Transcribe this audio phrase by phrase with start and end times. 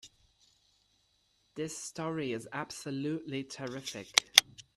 [1.53, 4.07] This story is absolutely terrific!